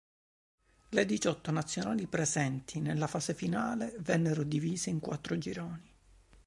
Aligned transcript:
Le 0.89 1.05
diciotto 1.05 1.51
nazionali 1.51 2.07
presenti 2.07 2.79
alla 2.89 3.05
fase 3.05 3.35
finale 3.35 3.93
vennero 3.99 4.41
divise 4.41 4.89
in 4.89 4.99
quattro 4.99 5.37
gironi. 5.37 5.93